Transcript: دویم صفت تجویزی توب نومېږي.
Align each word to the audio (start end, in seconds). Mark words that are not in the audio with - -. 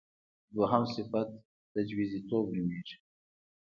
دویم 0.53 0.83
صفت 0.95 1.27
تجویزی 1.73 2.19
توب 2.29 2.45
نومېږي. 2.55 2.95